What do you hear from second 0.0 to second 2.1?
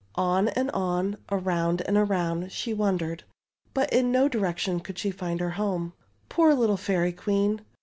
On and on, around and